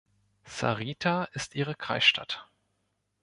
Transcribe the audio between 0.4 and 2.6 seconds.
Sarita ist ihre Kreisstadt.